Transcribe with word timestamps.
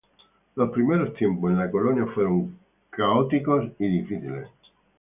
Los 0.55 0.71
primeros 0.71 1.13
tiempos 1.13 1.51
en 1.51 1.59
la 1.59 1.69
colonia 1.69 2.07
fueron 2.07 2.57
caóticos 2.89 3.65
y 3.77 3.85
difíciles. 3.99 4.47